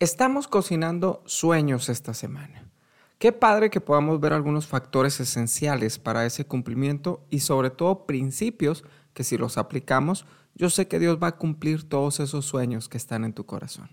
Estamos 0.00 0.46
cocinando 0.46 1.24
sueños 1.26 1.88
esta 1.88 2.14
semana. 2.14 2.70
Qué 3.18 3.32
padre 3.32 3.68
que 3.68 3.80
podamos 3.80 4.20
ver 4.20 4.32
algunos 4.32 4.68
factores 4.68 5.18
esenciales 5.18 5.98
para 5.98 6.24
ese 6.24 6.46
cumplimiento 6.46 7.26
y 7.30 7.40
sobre 7.40 7.70
todo 7.70 8.06
principios 8.06 8.84
que 9.12 9.24
si 9.24 9.36
los 9.36 9.58
aplicamos, 9.58 10.24
yo 10.54 10.70
sé 10.70 10.86
que 10.86 11.00
Dios 11.00 11.18
va 11.20 11.26
a 11.26 11.36
cumplir 11.36 11.88
todos 11.88 12.20
esos 12.20 12.44
sueños 12.44 12.88
que 12.88 12.96
están 12.96 13.24
en 13.24 13.32
tu 13.32 13.44
corazón. 13.44 13.88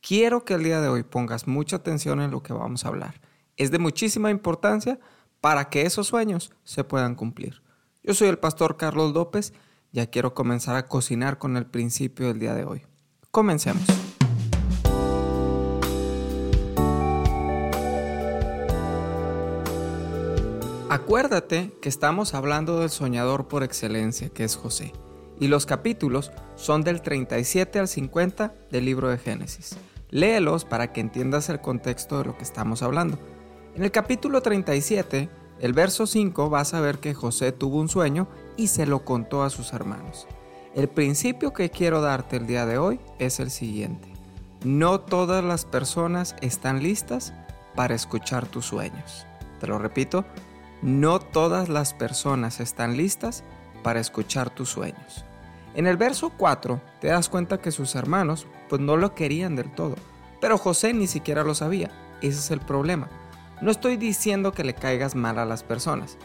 Quiero 0.00 0.46
que 0.46 0.54
el 0.54 0.64
día 0.64 0.80
de 0.80 0.88
hoy 0.88 1.02
pongas 1.02 1.46
mucha 1.46 1.76
atención 1.76 2.22
en 2.22 2.30
lo 2.30 2.42
que 2.42 2.54
vamos 2.54 2.86
a 2.86 2.88
hablar. 2.88 3.20
Es 3.58 3.70
de 3.70 3.78
muchísima 3.78 4.30
importancia 4.30 4.98
para 5.42 5.68
que 5.68 5.82
esos 5.82 6.06
sueños 6.06 6.52
se 6.64 6.84
puedan 6.84 7.14
cumplir. 7.14 7.62
Yo 8.02 8.14
soy 8.14 8.28
el 8.28 8.38
pastor 8.38 8.78
Carlos 8.78 9.12
López, 9.12 9.52
ya 9.92 10.06
quiero 10.06 10.32
comenzar 10.32 10.76
a 10.76 10.86
cocinar 10.86 11.36
con 11.36 11.58
el 11.58 11.66
principio 11.66 12.28
del 12.28 12.38
día 12.38 12.54
de 12.54 12.64
hoy. 12.64 12.86
Comencemos. 13.30 14.07
Acuérdate 21.00 21.70
que 21.80 21.88
estamos 21.88 22.34
hablando 22.34 22.80
del 22.80 22.90
soñador 22.90 23.46
por 23.46 23.62
excelencia, 23.62 24.30
que 24.30 24.42
es 24.42 24.56
José, 24.56 24.92
y 25.38 25.46
los 25.46 25.64
capítulos 25.64 26.32
son 26.56 26.82
del 26.82 27.02
37 27.02 27.78
al 27.78 27.86
50 27.86 28.52
del 28.72 28.84
libro 28.84 29.08
de 29.08 29.16
Génesis. 29.16 29.76
Léelos 30.10 30.64
para 30.64 30.92
que 30.92 31.00
entiendas 31.00 31.50
el 31.50 31.60
contexto 31.60 32.18
de 32.18 32.24
lo 32.24 32.36
que 32.36 32.42
estamos 32.42 32.82
hablando. 32.82 33.16
En 33.76 33.84
el 33.84 33.92
capítulo 33.92 34.42
37, 34.42 35.28
el 35.60 35.72
verso 35.72 36.04
5, 36.04 36.50
vas 36.50 36.74
a 36.74 36.80
ver 36.80 36.98
que 36.98 37.14
José 37.14 37.52
tuvo 37.52 37.78
un 37.78 37.88
sueño 37.88 38.26
y 38.56 38.66
se 38.66 38.84
lo 38.84 39.04
contó 39.04 39.44
a 39.44 39.50
sus 39.50 39.72
hermanos. 39.72 40.26
El 40.74 40.88
principio 40.88 41.52
que 41.52 41.70
quiero 41.70 42.00
darte 42.00 42.38
el 42.38 42.48
día 42.48 42.66
de 42.66 42.78
hoy 42.78 42.98
es 43.20 43.38
el 43.38 43.52
siguiente. 43.52 44.08
No 44.64 45.00
todas 45.00 45.44
las 45.44 45.64
personas 45.64 46.34
están 46.40 46.82
listas 46.82 47.32
para 47.76 47.94
escuchar 47.94 48.48
tus 48.48 48.66
sueños. 48.66 49.26
Te 49.60 49.68
lo 49.68 49.78
repito, 49.78 50.24
no 50.82 51.18
todas 51.20 51.68
las 51.68 51.94
personas 51.94 52.60
están 52.60 52.96
listas 52.96 53.44
para 53.82 54.00
escuchar 54.00 54.50
tus 54.50 54.68
sueños. 54.68 55.24
En 55.74 55.86
el 55.86 55.96
verso 55.96 56.30
4 56.36 56.80
te 57.00 57.08
das 57.08 57.28
cuenta 57.28 57.58
que 57.58 57.70
sus 57.70 57.94
hermanos 57.94 58.46
pues 58.68 58.80
no 58.80 58.96
lo 58.96 59.14
querían 59.14 59.56
del 59.56 59.70
todo, 59.70 59.96
pero 60.40 60.58
José 60.58 60.92
ni 60.92 61.06
siquiera 61.06 61.44
lo 61.44 61.54
sabía. 61.54 61.90
Ese 62.20 62.38
es 62.38 62.50
el 62.50 62.60
problema. 62.60 63.08
No 63.60 63.70
estoy 63.70 63.96
diciendo 63.96 64.52
que 64.52 64.64
le 64.64 64.74
caigas 64.74 65.14
mal 65.14 65.38
a 65.38 65.44
las 65.44 65.62
personas, 65.62 66.16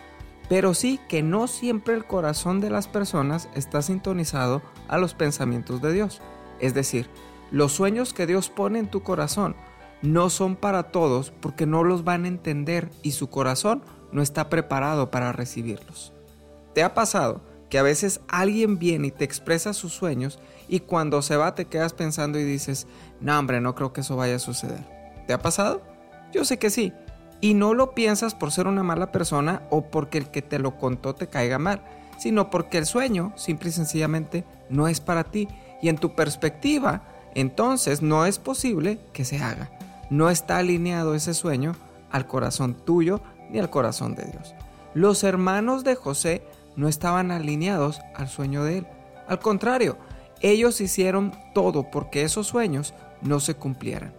pero 0.50 0.74
sí 0.74 1.00
que 1.08 1.24
no 1.24 1.48
siempre 1.48 1.96
el 1.96 2.06
corazón 2.06 2.62
de 2.62 2.70
las 2.70 2.88
personas 2.88 3.50
está 3.56 3.82
sintonizado 3.82 4.62
a 4.88 4.98
los 4.98 5.14
pensamientos 5.14 5.82
de 5.82 5.94
Dios. 5.94 6.22
Es 6.60 6.74
decir, 6.74 7.10
los 7.52 7.74
sueños 7.74 8.14
que 8.14 8.28
Dios 8.28 8.50
pone 8.50 8.80
en 8.80 8.88
tu 8.88 9.04
corazón 9.04 9.56
no 10.04 10.30
son 10.30 10.58
para 10.58 10.84
todos 10.84 11.32
porque 11.40 11.66
no 11.66 11.84
los 11.84 12.04
van 12.04 12.26
a 12.26 12.28
entender 12.28 12.92
y 13.02 13.14
su 13.14 13.30
corazón 13.30 13.82
no 14.12 14.22
está 14.22 14.50
preparado 14.50 15.10
para 15.10 15.32
recibirlos. 15.32 16.14
¿Te 16.76 16.84
ha 16.84 16.94
pasado 16.94 17.42
que 17.70 17.80
a 17.80 17.84
veces 17.84 18.20
alguien 18.28 18.78
viene 18.78 19.08
y 19.08 19.12
te 19.12 19.24
expresa 19.24 19.74
sus 19.74 19.94
sueños 19.94 20.40
y 20.68 20.82
cuando 20.82 21.22
se 21.22 21.38
va 21.38 21.56
te 21.56 21.66
quedas 21.66 21.94
pensando 21.94 22.38
y 22.38 22.44
dices, 22.44 22.86
no 23.22 23.40
hombre, 23.40 23.62
no 23.62 23.76
creo 23.76 23.94
que 23.94 24.02
eso 24.02 24.18
vaya 24.18 24.36
a 24.36 24.40
suceder? 24.40 24.86
¿Te 25.26 25.34
ha 25.34 25.40
pasado? 25.40 25.82
Yo 26.34 26.44
sé 26.44 26.60
que 26.60 26.70
sí. 26.70 26.92
Y 27.40 27.54
no 27.54 27.74
lo 27.74 27.96
piensas 27.96 28.36
por 28.36 28.52
ser 28.52 28.68
una 28.68 28.84
mala 28.84 29.12
persona 29.12 29.64
o 29.70 29.90
porque 29.90 30.18
el 30.18 30.30
que 30.32 30.42
te 30.42 30.60
lo 30.60 30.78
contó 30.78 31.16
te 31.16 31.28
caiga 31.28 31.60
mal, 31.60 31.82
sino 32.18 32.50
porque 32.50 32.78
el 32.78 32.86
sueño 32.86 33.32
simple 33.38 33.70
y 33.70 33.74
sencillamente 33.74 34.44
no 34.70 34.90
es 34.90 35.00
para 35.00 35.24
ti 35.24 35.48
y 35.82 35.88
en 35.88 35.98
tu 35.98 36.14
perspectiva, 36.14 37.04
entonces 37.36 38.02
no 38.02 38.26
es 38.26 38.38
posible 38.38 39.00
que 39.14 39.26
se 39.26 39.40
haga. 39.40 39.70
No 40.14 40.30
está 40.30 40.58
alineado 40.58 41.16
ese 41.16 41.34
sueño 41.34 41.76
al 42.12 42.28
corazón 42.28 42.76
tuyo 42.76 43.20
ni 43.50 43.58
al 43.58 43.72
corazón 43.72 44.14
de 44.14 44.26
Dios. 44.26 44.54
Los 44.94 45.24
hermanos 45.24 45.84
de 45.84 45.96
José 45.96 46.44
no 46.76 46.88
estaban 46.88 47.32
alineados 47.32 48.00
al 48.14 48.30
sueño 48.30 48.64
de 48.64 48.78
él. 48.78 48.88
Al 49.28 49.40
contrario, 49.40 49.98
ellos 50.40 50.82
hicieron 50.82 51.34
todo 51.56 51.90
porque 51.90 52.22
esos 52.22 52.46
sueños 52.46 52.94
no 53.24 53.40
se 53.40 53.56
cumplieran. 53.56 54.14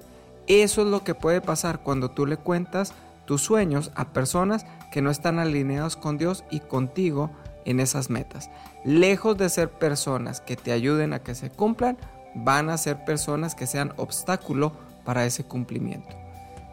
Eso 0.49 0.83
es 0.83 0.88
lo 0.88 1.04
que 1.04 1.15
puede 1.15 1.41
pasar 1.41 1.78
cuando 1.84 2.10
tú 2.10 2.27
le 2.27 2.38
cuentas 2.38 2.93
tus 3.25 3.43
sueños 3.43 3.93
a 3.94 4.12
personas 4.12 4.66
que 4.91 5.00
no 5.00 5.12
están 5.12 5.38
alineados 5.38 5.94
con 5.94 6.19
Dios 6.19 6.43
y 6.50 6.59
contigo 6.59 7.31
en 7.66 7.78
esas 7.78 8.10
metas. 8.10 8.50
Lejos 8.84 9.38
de 9.38 9.49
ser 9.49 9.71
personas 9.71 10.41
que 10.41 10.56
te 10.56 10.72
ayuden 10.72 11.12
a 11.12 11.21
que 11.21 11.37
se 11.37 11.50
cumplan, 11.50 11.99
van 12.34 12.69
a 12.69 12.78
ser 12.78 13.04
personas 13.04 13.54
que 13.54 13.69
sean 13.69 13.93
obstáculo 13.97 14.72
para 15.04 15.25
ese 15.26 15.44
cumplimiento. 15.44 16.16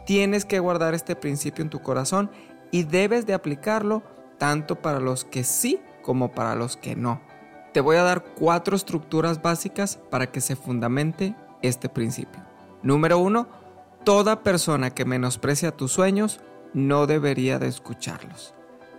Tienes 0.06 0.44
que 0.44 0.58
guardar 0.58 0.94
este 0.94 1.14
principio 1.16 1.62
en 1.62 1.70
tu 1.70 1.80
corazón 1.80 2.30
y 2.70 2.84
debes 2.84 3.26
de 3.26 3.34
aplicarlo 3.34 4.02
tanto 4.38 4.80
para 4.80 4.98
los 4.98 5.24
que 5.24 5.44
sí 5.44 5.80
como 6.02 6.32
para 6.32 6.54
los 6.56 6.76
que 6.76 6.96
no. 6.96 7.20
Te 7.72 7.80
voy 7.80 7.96
a 7.96 8.02
dar 8.02 8.24
cuatro 8.34 8.76
estructuras 8.76 9.40
básicas 9.40 9.98
para 10.10 10.30
que 10.30 10.40
se 10.40 10.56
fundamente 10.56 11.34
este 11.62 11.88
principio. 11.88 12.42
Número 12.82 13.18
uno, 13.18 13.48
toda 14.04 14.42
persona 14.42 14.90
que 14.90 15.04
menosprecia 15.04 15.70
tus 15.70 15.92
sueños 15.92 16.40
no 16.74 17.06
debería 17.06 17.58
de 17.58 17.68
escucharlos. 17.68 18.54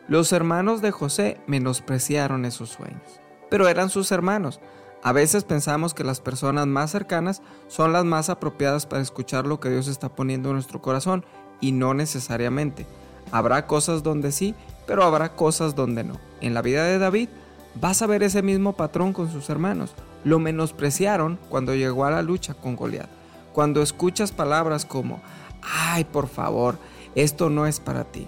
Los 0.07 0.31
hermanos 0.31 0.81
de 0.81 0.91
José 0.91 1.41
menospreciaron 1.47 2.45
esos 2.45 2.69
sueños, 2.69 3.21
pero 3.49 3.67
eran 3.67 3.89
sus 3.89 4.11
hermanos. 4.11 4.59
A 5.03 5.11
veces 5.11 5.43
pensamos 5.43 5.93
que 5.93 6.05
las 6.05 6.21
personas 6.21 6.65
más 6.65 6.91
cercanas 6.91 7.41
son 7.67 7.91
las 7.91 8.05
más 8.05 8.29
apropiadas 8.29 8.85
para 8.85 9.01
escuchar 9.01 9.45
lo 9.45 9.59
que 9.59 9.69
Dios 9.69 9.89
está 9.89 10.07
poniendo 10.07 10.49
en 10.49 10.55
nuestro 10.55 10.81
corazón 10.81 11.25
y 11.59 11.73
no 11.73 11.93
necesariamente. 11.93 12.87
Habrá 13.29 13.67
cosas 13.67 14.01
donde 14.01 14.31
sí, 14.31 14.55
pero 14.87 15.03
habrá 15.03 15.35
cosas 15.35 15.75
donde 15.75 16.05
no. 16.05 16.13
En 16.39 16.53
la 16.53 16.61
vida 16.61 16.85
de 16.85 16.99
David 16.99 17.27
vas 17.75 18.01
a 18.01 18.07
ver 18.07 18.23
ese 18.23 18.41
mismo 18.41 18.73
patrón 18.73 19.11
con 19.11 19.29
sus 19.29 19.49
hermanos. 19.49 19.93
Lo 20.23 20.39
menospreciaron 20.39 21.37
cuando 21.49 21.75
llegó 21.75 22.05
a 22.05 22.11
la 22.11 22.21
lucha 22.21 22.53
con 22.53 22.77
Goliat. 22.77 23.09
Cuando 23.51 23.81
escuchas 23.81 24.31
palabras 24.31 24.85
como, 24.85 25.21
ay, 25.61 26.05
por 26.05 26.29
favor, 26.29 26.77
esto 27.13 27.49
no 27.49 27.67
es 27.67 27.81
para 27.81 28.05
ti. 28.05 28.25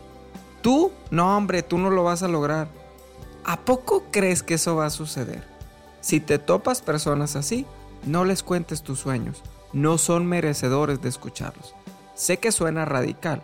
Tú, 0.62 0.92
no 1.10 1.38
hombre, 1.38 1.64
tú 1.64 1.78
no 1.78 1.90
lo 1.90 2.04
vas 2.04 2.22
a 2.22 2.28
lograr. 2.28 2.68
¿A 3.46 3.62
poco 3.62 4.04
crees 4.12 4.44
que 4.44 4.56
eso 4.56 4.76
va 4.76 4.88
a 4.88 4.90
suceder? 4.90 5.55
Si 6.06 6.20
te 6.20 6.38
topas 6.38 6.84
personas 6.84 7.36
así, 7.36 7.66
no 8.06 8.26
les 8.26 8.44
cuentes 8.44 8.84
tus 8.84 9.00
sueños. 9.00 9.42
No 9.74 9.98
son 9.98 10.28
merecedores 10.28 11.02
de 11.02 11.10
escucharlos. 11.10 11.74
Sé 12.14 12.38
que 12.38 12.52
suena 12.52 12.86
radical, 12.86 13.42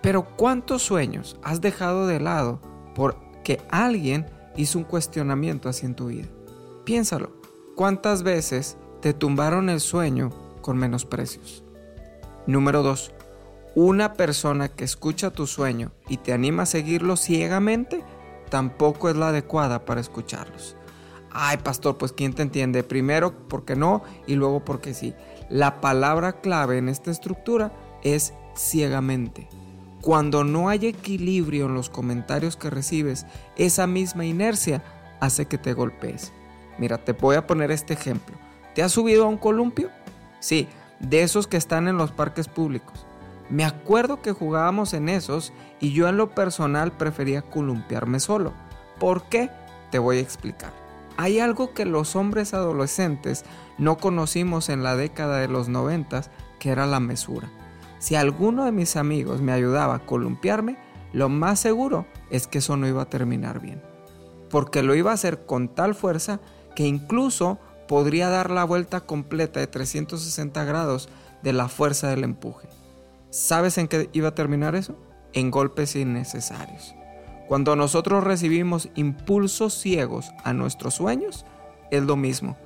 pero 0.00 0.24
¿cuántos 0.24 0.82
sueños 0.82 1.36
has 1.44 1.60
dejado 1.60 2.08
de 2.08 2.18
lado 2.18 2.58
porque 2.96 3.60
alguien 3.70 4.26
hizo 4.56 4.78
un 4.78 4.84
cuestionamiento 4.84 5.68
así 5.68 5.86
en 5.86 5.94
tu 5.94 6.06
vida? 6.06 6.26
Piénsalo. 6.84 7.30
¿Cuántas 7.76 8.24
veces 8.24 8.76
te 9.00 9.14
tumbaron 9.14 9.70
el 9.70 9.78
sueño 9.78 10.30
con 10.60 10.78
menosprecios? 10.78 11.62
Número 12.48 12.82
2. 12.82 13.12
Una 13.76 14.14
persona 14.14 14.68
que 14.68 14.82
escucha 14.82 15.30
tu 15.30 15.46
sueño 15.46 15.92
y 16.08 16.16
te 16.16 16.32
anima 16.32 16.64
a 16.64 16.66
seguirlo 16.66 17.16
ciegamente 17.16 18.02
tampoco 18.50 19.08
es 19.08 19.14
la 19.14 19.28
adecuada 19.28 19.84
para 19.84 20.00
escucharlos. 20.00 20.76
Ay, 21.34 21.56
pastor, 21.58 21.96
pues 21.96 22.12
¿quién 22.12 22.34
te 22.34 22.42
entiende? 22.42 22.82
Primero 22.82 23.48
porque 23.48 23.74
no 23.74 24.02
y 24.26 24.34
luego 24.34 24.64
porque 24.64 24.92
sí. 24.92 25.14
La 25.48 25.80
palabra 25.80 26.40
clave 26.40 26.78
en 26.78 26.88
esta 26.88 27.10
estructura 27.10 27.72
es 28.02 28.34
ciegamente. 28.54 29.48
Cuando 30.02 30.44
no 30.44 30.68
hay 30.68 30.86
equilibrio 30.86 31.66
en 31.66 31.74
los 31.74 31.88
comentarios 31.88 32.56
que 32.56 32.70
recibes, 32.70 33.24
esa 33.56 33.86
misma 33.86 34.26
inercia 34.26 34.82
hace 35.20 35.46
que 35.46 35.58
te 35.58 35.72
golpees. 35.72 36.32
Mira, 36.78 36.98
te 36.98 37.12
voy 37.12 37.36
a 37.36 37.46
poner 37.46 37.70
este 37.70 37.94
ejemplo. 37.94 38.36
¿Te 38.74 38.82
has 38.82 38.92
subido 38.92 39.24
a 39.24 39.28
un 39.28 39.38
columpio? 39.38 39.90
Sí, 40.40 40.68
de 40.98 41.22
esos 41.22 41.46
que 41.46 41.56
están 41.56 41.88
en 41.88 41.96
los 41.96 42.10
parques 42.10 42.48
públicos. 42.48 43.06
Me 43.48 43.64
acuerdo 43.64 44.20
que 44.20 44.32
jugábamos 44.32 44.92
en 44.92 45.08
esos 45.08 45.52
y 45.80 45.92
yo 45.92 46.08
en 46.08 46.16
lo 46.16 46.30
personal 46.30 46.92
prefería 46.92 47.42
columpiarme 47.42 48.18
solo. 48.20 48.52
¿Por 48.98 49.24
qué? 49.24 49.50
Te 49.90 49.98
voy 49.98 50.18
a 50.18 50.20
explicar. 50.20 50.81
Hay 51.16 51.38
algo 51.38 51.74
que 51.74 51.84
los 51.84 52.16
hombres 52.16 52.54
adolescentes 52.54 53.44
no 53.78 53.96
conocimos 53.98 54.68
en 54.68 54.82
la 54.82 54.96
década 54.96 55.38
de 55.38 55.48
los 55.48 55.68
noventas, 55.68 56.30
que 56.58 56.70
era 56.70 56.86
la 56.86 57.00
mesura. 57.00 57.50
Si 57.98 58.14
alguno 58.14 58.64
de 58.64 58.72
mis 58.72 58.96
amigos 58.96 59.40
me 59.40 59.52
ayudaba 59.52 59.94
a 59.96 60.06
columpiarme, 60.06 60.76
lo 61.12 61.28
más 61.28 61.60
seguro 61.60 62.06
es 62.30 62.46
que 62.46 62.58
eso 62.58 62.76
no 62.76 62.88
iba 62.88 63.02
a 63.02 63.10
terminar 63.10 63.60
bien. 63.60 63.82
Porque 64.50 64.82
lo 64.82 64.94
iba 64.94 65.10
a 65.10 65.14
hacer 65.14 65.46
con 65.46 65.68
tal 65.68 65.94
fuerza 65.94 66.40
que 66.74 66.86
incluso 66.86 67.58
podría 67.86 68.28
dar 68.28 68.50
la 68.50 68.64
vuelta 68.64 69.02
completa 69.02 69.60
de 69.60 69.66
360 69.66 70.64
grados 70.64 71.08
de 71.42 71.52
la 71.52 71.68
fuerza 71.68 72.08
del 72.08 72.24
empuje. 72.24 72.68
¿Sabes 73.30 73.78
en 73.78 73.88
qué 73.88 74.08
iba 74.12 74.28
a 74.28 74.34
terminar 74.34 74.74
eso? 74.74 74.96
En 75.32 75.50
golpes 75.50 75.96
innecesarios. 75.96 76.94
Cuando 77.52 77.76
nosotros 77.76 78.24
recibimos 78.24 78.88
impulsos 78.94 79.74
ciegos 79.74 80.32
a 80.42 80.54
nuestros 80.54 80.94
sueños, 80.94 81.44
es 81.90 82.02
lo 82.02 82.16
mismo. 82.16 82.56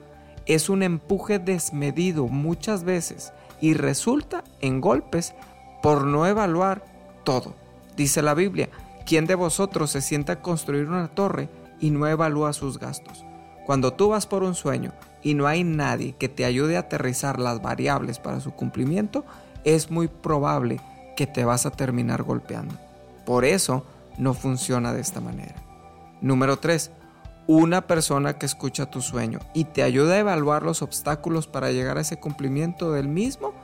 Es 0.46 0.68
un 0.68 0.84
empuje 0.84 1.40
desmedido 1.40 2.28
muchas 2.28 2.84
veces 2.84 3.32
y 3.60 3.74
resulta 3.74 4.44
en 4.60 4.80
golpes 4.80 5.34
por 5.82 6.04
no 6.04 6.24
evaluar 6.24 6.84
todo. 7.24 7.56
Dice 7.96 8.22
la 8.22 8.34
Biblia, 8.34 8.68
¿quién 9.04 9.26
de 9.26 9.34
vosotros 9.34 9.90
se 9.90 10.00
sienta 10.00 10.34
a 10.34 10.40
construir 10.40 10.86
una 10.86 11.08
torre 11.08 11.48
y 11.80 11.90
no 11.90 12.06
evalúa 12.06 12.52
sus 12.52 12.78
gastos? 12.78 13.24
Cuando 13.66 13.92
tú 13.92 14.10
vas 14.10 14.28
por 14.28 14.44
un 14.44 14.54
sueño 14.54 14.92
y 15.20 15.34
no 15.34 15.48
hay 15.48 15.64
nadie 15.64 16.14
que 16.16 16.28
te 16.28 16.44
ayude 16.44 16.76
a 16.76 16.82
aterrizar 16.82 17.40
las 17.40 17.60
variables 17.60 18.20
para 18.20 18.38
su 18.38 18.52
cumplimiento, 18.52 19.24
es 19.64 19.90
muy 19.90 20.06
probable 20.06 20.78
que 21.16 21.26
te 21.26 21.44
vas 21.44 21.66
a 21.66 21.72
terminar 21.72 22.22
golpeando. 22.22 22.76
Por 23.24 23.44
eso 23.44 23.84
no 24.18 24.34
funciona 24.34 24.92
de 24.92 25.00
esta 25.00 25.20
manera. 25.20 25.54
Número 26.20 26.58
3. 26.58 26.90
Una 27.46 27.86
persona 27.86 28.38
que 28.38 28.46
escucha 28.46 28.90
tu 28.90 29.00
sueño 29.00 29.38
y 29.54 29.64
te 29.64 29.82
ayuda 29.82 30.14
a 30.14 30.18
evaluar 30.18 30.62
los 30.62 30.82
obstáculos 30.82 31.46
para 31.46 31.70
llegar 31.70 31.98
a 31.98 32.00
ese 32.00 32.18
cumplimiento 32.18 32.92
del 32.92 33.08
mismo 33.08 33.54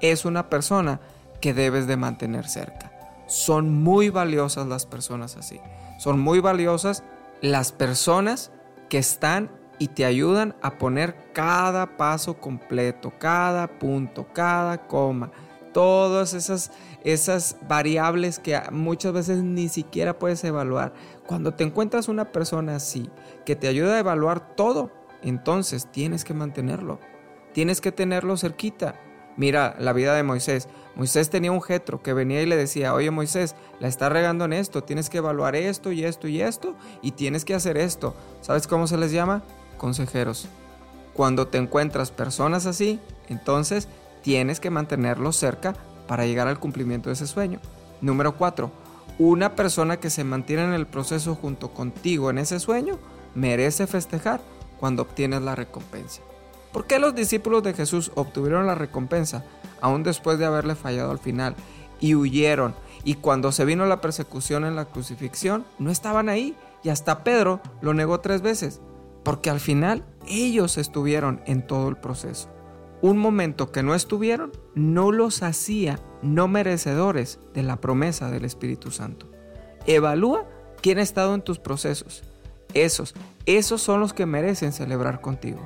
es 0.00 0.24
una 0.24 0.48
persona 0.48 1.00
que 1.40 1.54
debes 1.54 1.86
de 1.86 1.96
mantener 1.96 2.48
cerca. 2.48 2.92
Son 3.26 3.82
muy 3.82 4.08
valiosas 4.08 4.66
las 4.66 4.86
personas 4.86 5.36
así. 5.36 5.60
Son 5.98 6.18
muy 6.18 6.40
valiosas 6.40 7.04
las 7.40 7.72
personas 7.72 8.50
que 8.88 8.98
están 8.98 9.50
y 9.78 9.88
te 9.88 10.04
ayudan 10.04 10.56
a 10.62 10.78
poner 10.78 11.32
cada 11.32 11.96
paso 11.96 12.38
completo, 12.40 13.12
cada 13.18 13.78
punto, 13.78 14.26
cada 14.32 14.86
coma, 14.86 15.30
todas 15.72 16.34
esas, 16.34 16.70
esas 17.04 17.56
variables 17.68 18.38
que 18.38 18.60
muchas 18.70 19.12
veces 19.12 19.38
ni 19.38 19.68
siquiera 19.68 20.18
puedes 20.18 20.42
evaluar. 20.44 20.92
Cuando 21.26 21.54
te 21.54 21.64
encuentras 21.64 22.08
una 22.08 22.32
persona 22.32 22.76
así, 22.76 23.10
que 23.44 23.56
te 23.56 23.68
ayuda 23.68 23.96
a 23.96 24.00
evaluar 24.00 24.56
todo, 24.56 24.90
entonces 25.22 25.90
tienes 25.90 26.24
que 26.24 26.34
mantenerlo. 26.34 26.98
Tienes 27.52 27.80
que 27.80 27.92
tenerlo 27.92 28.36
cerquita. 28.36 28.94
Mira 29.36 29.76
la 29.78 29.92
vida 29.92 30.14
de 30.14 30.22
Moisés. 30.22 30.68
Moisés 30.96 31.30
tenía 31.30 31.52
un 31.52 31.62
jetro 31.62 32.02
que 32.02 32.12
venía 32.12 32.42
y 32.42 32.46
le 32.46 32.56
decía, 32.56 32.92
oye 32.92 33.12
Moisés, 33.12 33.54
la 33.78 33.86
está 33.86 34.08
regando 34.08 34.44
en 34.44 34.52
esto, 34.52 34.82
tienes 34.82 35.08
que 35.08 35.18
evaluar 35.18 35.54
esto 35.54 35.92
y 35.92 36.04
esto 36.04 36.26
y 36.26 36.40
esto 36.42 36.74
y 37.02 37.12
tienes 37.12 37.44
que 37.44 37.54
hacer 37.54 37.76
esto. 37.76 38.16
¿Sabes 38.40 38.66
cómo 38.66 38.88
se 38.88 38.98
les 38.98 39.12
llama? 39.12 39.44
Consejeros. 39.76 40.48
Cuando 41.14 41.46
te 41.46 41.58
encuentras 41.58 42.10
personas 42.10 42.66
así, 42.66 42.98
entonces 43.28 43.88
tienes 44.28 44.60
que 44.60 44.68
mantenerlos 44.68 45.36
cerca 45.36 45.74
para 46.06 46.26
llegar 46.26 46.48
al 46.48 46.60
cumplimiento 46.60 47.08
de 47.08 47.14
ese 47.14 47.26
sueño. 47.26 47.60
Número 48.02 48.36
4. 48.36 48.70
Una 49.18 49.56
persona 49.56 49.96
que 49.96 50.10
se 50.10 50.22
mantiene 50.22 50.64
en 50.64 50.74
el 50.74 50.86
proceso 50.86 51.34
junto 51.34 51.72
contigo 51.72 52.28
en 52.28 52.36
ese 52.36 52.60
sueño 52.60 52.98
merece 53.34 53.86
festejar 53.86 54.42
cuando 54.78 55.00
obtienes 55.00 55.40
la 55.40 55.54
recompensa. 55.54 56.20
¿Por 56.74 56.86
qué 56.86 56.98
los 56.98 57.14
discípulos 57.14 57.62
de 57.62 57.72
Jesús 57.72 58.12
obtuvieron 58.16 58.66
la 58.66 58.74
recompensa 58.74 59.46
aún 59.80 60.02
después 60.02 60.38
de 60.38 60.44
haberle 60.44 60.74
fallado 60.74 61.10
al 61.10 61.18
final 61.18 61.56
y 61.98 62.14
huyeron? 62.14 62.74
Y 63.04 63.14
cuando 63.14 63.50
se 63.50 63.64
vino 63.64 63.86
la 63.86 64.02
persecución 64.02 64.66
en 64.66 64.76
la 64.76 64.84
crucifixión, 64.84 65.64
no 65.78 65.90
estaban 65.90 66.28
ahí 66.28 66.54
y 66.82 66.90
hasta 66.90 67.24
Pedro 67.24 67.62
lo 67.80 67.94
negó 67.94 68.20
tres 68.20 68.42
veces, 68.42 68.82
porque 69.24 69.48
al 69.48 69.58
final 69.58 70.04
ellos 70.26 70.76
estuvieron 70.76 71.40
en 71.46 71.66
todo 71.66 71.88
el 71.88 71.96
proceso. 71.96 72.50
Un 73.00 73.18
momento 73.18 73.70
que 73.70 73.82
no 73.82 73.94
estuvieron 73.94 74.52
no 74.74 75.12
los 75.12 75.42
hacía 75.42 76.00
no 76.22 76.48
merecedores 76.48 77.38
de 77.54 77.62
la 77.62 77.80
promesa 77.80 78.30
del 78.30 78.44
Espíritu 78.44 78.90
Santo. 78.90 79.26
Evalúa 79.86 80.46
quién 80.82 80.98
ha 80.98 81.02
estado 81.02 81.34
en 81.34 81.42
tus 81.42 81.58
procesos. 81.58 82.24
Esos, 82.74 83.14
esos 83.46 83.80
son 83.80 84.00
los 84.00 84.12
que 84.12 84.26
merecen 84.26 84.72
celebrar 84.72 85.20
contigo 85.20 85.60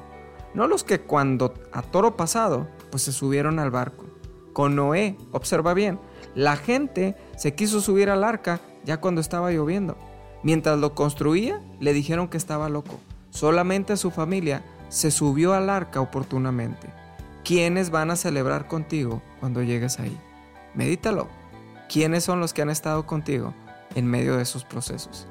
no 0.55 0.67
los 0.67 0.85
que 0.85 1.01
cuando 1.01 1.55
a 1.73 1.83
toro 1.83 2.17
pasado, 2.17 2.69
pues 2.91 3.03
se 3.03 3.13
subieron 3.13 3.59
al 3.59 3.71
barco. 3.71 4.05
Con 4.53 4.77
Noé, 4.77 5.17
observa 5.33 5.73
bien, 5.75 5.99
la 6.35 6.57
gente 6.57 7.17
se 7.37 7.55
quiso 7.55 7.81
subir 7.81 8.11
al 8.11 8.25
arca 8.25 8.61
ya 8.85 9.01
cuando 9.01 9.21
estaba 9.21 9.51
lloviendo. 9.51 9.97
Mientras 10.43 10.79
lo 10.79 10.95
construía, 10.95 11.61
le 11.81 11.93
dijeron 11.93 12.29
que 12.29 12.37
estaba 12.37 12.69
loco. 12.69 12.99
Solamente 13.31 13.97
su 13.97 14.11
familia 14.11 14.63
se 14.89 15.11
subió 15.11 15.55
al 15.55 15.71
arca 15.71 16.01
oportunamente. 16.01 16.89
¿Quiénes 17.45 17.91
van 17.91 18.11
a 18.13 18.17
celebrar 18.17 18.69
contigo 18.69 19.21
cuando 19.41 19.63
llegues 19.63 19.99
ahí? 19.99 20.17
Medítalo. 20.75 21.29
¿Quiénes 21.89 22.23
son 22.23 22.39
los 22.39 22.55
que 22.55 22.63
han 22.63 22.71
estado 22.71 23.05
contigo 23.05 23.53
en 23.97 24.07
medio 24.07 24.37
de 24.37 24.45
esos 24.45 24.65
procesos? 24.65 25.27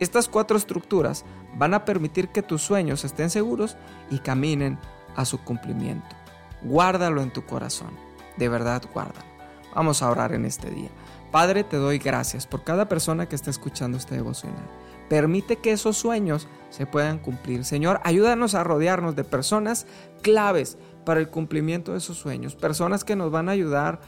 Estas 0.00 0.26
cuatro 0.26 0.56
estructuras 0.56 1.24
van 1.54 1.74
a 1.74 1.84
permitir 1.84 2.28
que 2.28 2.42
tus 2.42 2.62
sueños 2.62 3.04
estén 3.04 3.30
seguros 3.30 3.76
y 4.10 4.18
caminen 4.18 4.78
a 5.14 5.24
su 5.24 5.38
cumplimiento. 5.38 6.16
Guárdalo 6.62 7.22
en 7.22 7.32
tu 7.32 7.46
corazón, 7.46 7.90
de 8.36 8.48
verdad 8.48 8.82
guárdalo. 8.92 9.26
Vamos 9.74 10.02
a 10.02 10.10
orar 10.10 10.32
en 10.32 10.44
este 10.44 10.68
día. 10.68 10.90
Padre, 11.30 11.62
te 11.62 11.76
doy 11.76 11.98
gracias 11.98 12.46
por 12.46 12.64
cada 12.64 12.88
persona 12.88 13.26
que 13.28 13.36
está 13.36 13.50
escuchando 13.50 13.96
este 13.96 14.16
devocional. 14.16 14.68
Permite 15.12 15.56
que 15.56 15.72
esos 15.72 15.98
sueños 15.98 16.48
se 16.70 16.86
puedan 16.86 17.18
cumplir. 17.18 17.66
Señor, 17.66 18.00
ayúdanos 18.02 18.54
a 18.54 18.64
rodearnos 18.64 19.14
de 19.14 19.24
personas 19.24 19.86
claves 20.22 20.78
para 21.04 21.20
el 21.20 21.28
cumplimiento 21.28 21.92
de 21.92 21.98
esos 21.98 22.16
sueños. 22.16 22.56
Personas 22.56 23.04
que 23.04 23.14
nos 23.14 23.30
van 23.30 23.50
a 23.50 23.52
ayudar, 23.52 24.00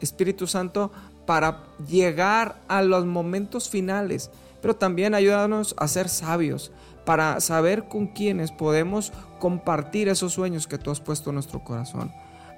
Espíritu 0.00 0.46
Santo, 0.46 0.92
para 1.26 1.64
llegar 1.88 2.60
a 2.68 2.82
los 2.82 3.06
momentos 3.06 3.68
finales 3.68 4.30
pero 4.62 4.76
también 4.76 5.14
ayúdanos 5.14 5.74
a 5.76 5.88
ser 5.88 6.08
sabios 6.08 6.70
para 7.04 7.40
saber 7.40 7.88
con 7.88 8.06
quiénes 8.06 8.52
podemos 8.52 9.12
compartir 9.40 10.08
esos 10.08 10.32
sueños 10.32 10.68
que 10.68 10.78
tú 10.78 10.92
has 10.92 11.00
puesto 11.00 11.30
en 11.30 11.34
nuestro 11.34 11.64
corazón. 11.64 12.12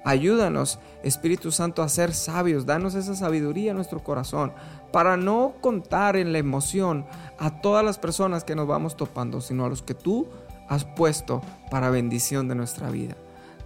Ayúdanos, 0.05 0.77
Espíritu 1.03 1.51
Santo, 1.51 1.81
a 1.81 1.89
ser 1.89 2.13
sabios, 2.13 2.67
danos 2.67 2.93
esa 2.93 3.15
sabiduría 3.15 3.71
en 3.71 3.75
nuestro 3.75 4.03
corazón 4.03 4.53
para 4.91 5.17
no 5.17 5.55
contar 5.61 6.15
en 6.15 6.31
la 6.31 6.37
emoción 6.37 7.07
a 7.39 7.59
todas 7.59 7.83
las 7.83 7.97
personas 7.97 8.43
que 8.43 8.55
nos 8.55 8.67
vamos 8.67 8.95
topando, 8.95 9.41
sino 9.41 9.65
a 9.65 9.69
los 9.69 9.81
que 9.81 9.95
tú 9.95 10.27
has 10.69 10.85
puesto 10.85 11.41
para 11.71 11.89
bendición 11.89 12.47
de 12.47 12.53
nuestra 12.53 12.91
vida. 12.91 13.15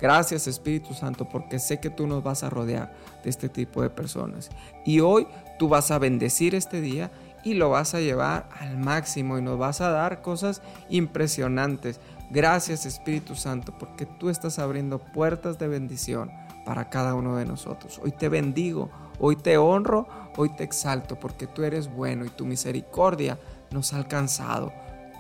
Gracias 0.01 0.47
Espíritu 0.47 0.93
Santo 0.93 1.27
porque 1.27 1.59
sé 1.59 1.81
que 1.81 1.89
tú 1.89 2.07
nos 2.07 2.23
vas 2.23 2.43
a 2.43 2.49
rodear 2.49 2.93
de 3.21 3.29
este 3.29 3.49
tipo 3.49 3.81
de 3.81 3.89
personas. 3.89 4.49
Y 4.85 5.01
hoy 5.01 5.27
tú 5.57 5.67
vas 5.67 5.91
a 5.91 5.99
bendecir 5.99 6.55
este 6.55 6.79
día 6.79 7.11
y 7.43 7.55
lo 7.55 7.69
vas 7.69 7.93
a 7.95 7.99
llevar 7.99 8.47
al 8.59 8.77
máximo 8.77 9.37
y 9.37 9.41
nos 9.41 9.57
vas 9.57 9.81
a 9.81 9.89
dar 9.89 10.21
cosas 10.21 10.61
impresionantes. 10.89 11.99
Gracias 12.29 12.85
Espíritu 12.85 13.35
Santo 13.35 13.73
porque 13.77 14.05
tú 14.05 14.29
estás 14.29 14.59
abriendo 14.59 14.99
puertas 14.99 15.57
de 15.57 15.67
bendición 15.67 16.31
para 16.65 16.89
cada 16.89 17.15
uno 17.15 17.35
de 17.37 17.45
nosotros. 17.45 17.99
Hoy 18.03 18.11
te 18.11 18.29
bendigo, 18.29 18.91
hoy 19.19 19.35
te 19.35 19.57
honro, 19.57 20.07
hoy 20.37 20.49
te 20.49 20.63
exalto 20.63 21.19
porque 21.19 21.47
tú 21.47 21.63
eres 21.63 21.91
bueno 21.91 22.25
y 22.25 22.29
tu 22.29 22.45
misericordia 22.45 23.39
nos 23.71 23.93
ha 23.93 23.97
alcanzado 23.97 24.71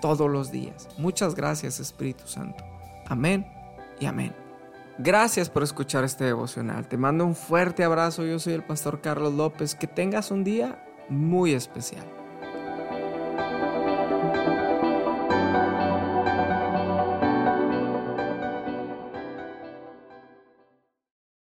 todos 0.01 0.29
los 0.29 0.51
días. 0.51 0.87
Muchas 0.97 1.33
gracias 1.33 1.79
Espíritu 1.79 2.27
Santo. 2.27 2.63
Amén 3.07 3.47
y 3.99 4.05
amén. 4.05 4.33
Gracias 4.99 5.49
por 5.49 5.63
escuchar 5.63 6.03
este 6.03 6.25
devocional. 6.25 6.87
Te 6.87 6.97
mando 6.97 7.25
un 7.25 7.33
fuerte 7.33 7.83
abrazo. 7.83 8.25
Yo 8.25 8.37
soy 8.37 8.53
el 8.53 8.63
pastor 8.63 8.99
Carlos 8.99 9.33
López. 9.33 9.73
Que 9.73 9.87
tengas 9.87 10.29
un 10.29 10.43
día 10.43 10.85
muy 11.07 11.53
especial. 11.53 12.05